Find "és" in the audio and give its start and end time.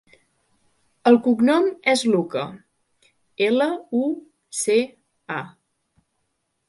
1.93-2.03